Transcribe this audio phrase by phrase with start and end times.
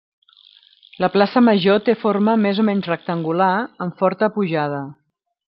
[1.03, 3.51] La Plaça Major té forma més o menys rectangular,
[3.87, 4.83] amb forta pujada.